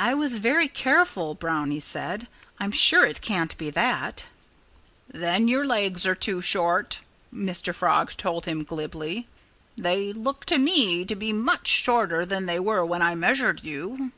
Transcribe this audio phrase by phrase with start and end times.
[0.00, 2.26] "I was very careful," Brownie said.
[2.58, 4.24] "I'm sure it can't be that."
[5.08, 6.98] "Then your legs are too short,"
[7.32, 7.72] Mr.
[7.72, 9.28] Frog told him glibly.
[9.76, 14.10] "They look to me to be much shorter than they were when I measured you."